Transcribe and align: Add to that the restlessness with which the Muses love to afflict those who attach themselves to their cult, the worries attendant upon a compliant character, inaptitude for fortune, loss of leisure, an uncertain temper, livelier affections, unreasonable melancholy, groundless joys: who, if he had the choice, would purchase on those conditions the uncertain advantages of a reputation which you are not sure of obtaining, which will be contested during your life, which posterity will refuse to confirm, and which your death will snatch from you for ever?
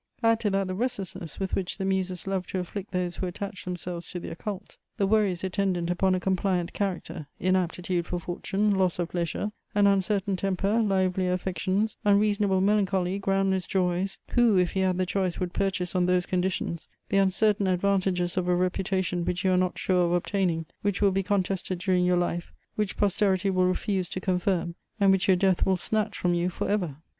Add 0.23 0.39
to 0.39 0.49
that 0.49 0.65
the 0.65 0.73
restlessness 0.73 1.39
with 1.39 1.53
which 1.53 1.77
the 1.77 1.85
Muses 1.85 2.25
love 2.25 2.47
to 2.47 2.57
afflict 2.57 2.89
those 2.89 3.17
who 3.17 3.27
attach 3.27 3.65
themselves 3.65 4.09
to 4.09 4.19
their 4.19 4.33
cult, 4.33 4.77
the 4.97 5.05
worries 5.05 5.43
attendant 5.43 5.91
upon 5.91 6.15
a 6.15 6.19
compliant 6.19 6.73
character, 6.73 7.27
inaptitude 7.39 8.07
for 8.07 8.17
fortune, 8.17 8.71
loss 8.73 8.97
of 8.97 9.13
leisure, 9.13 9.51
an 9.75 9.85
uncertain 9.85 10.35
temper, 10.35 10.81
livelier 10.81 11.33
affections, 11.33 11.97
unreasonable 12.03 12.61
melancholy, 12.61 13.19
groundless 13.19 13.67
joys: 13.67 14.17
who, 14.31 14.57
if 14.57 14.71
he 14.71 14.79
had 14.79 14.97
the 14.97 15.05
choice, 15.05 15.39
would 15.39 15.53
purchase 15.53 15.93
on 15.93 16.07
those 16.07 16.25
conditions 16.25 16.89
the 17.09 17.17
uncertain 17.17 17.67
advantages 17.67 18.37
of 18.37 18.47
a 18.47 18.55
reputation 18.55 19.23
which 19.23 19.43
you 19.45 19.51
are 19.51 19.55
not 19.55 19.77
sure 19.77 20.05
of 20.07 20.13
obtaining, 20.13 20.65
which 20.81 20.99
will 20.99 21.11
be 21.11 21.21
contested 21.21 21.77
during 21.77 22.03
your 22.05 22.17
life, 22.17 22.51
which 22.73 22.97
posterity 22.97 23.51
will 23.51 23.67
refuse 23.67 24.09
to 24.09 24.19
confirm, 24.19 24.73
and 24.99 25.11
which 25.11 25.27
your 25.27 25.37
death 25.37 25.63
will 25.63 25.77
snatch 25.77 26.17
from 26.17 26.33
you 26.33 26.49
for 26.49 26.67
ever? 26.67 26.97